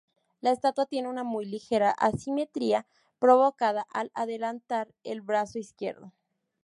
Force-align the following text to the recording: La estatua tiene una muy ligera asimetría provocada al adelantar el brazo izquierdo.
La 0.39 0.49
estatua 0.49 0.87
tiene 0.87 1.09
una 1.09 1.23
muy 1.23 1.45
ligera 1.45 1.91
asimetría 1.91 2.87
provocada 3.19 3.85
al 3.93 4.09
adelantar 4.15 4.91
el 5.03 5.21
brazo 5.21 5.59
izquierdo. 5.59 6.11